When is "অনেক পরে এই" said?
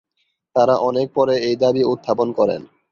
0.89-1.55